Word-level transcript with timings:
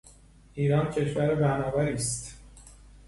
ایران 0.53 0.89
کشور 0.91 1.35
پهناوری 1.35 1.93
است. 1.93 2.37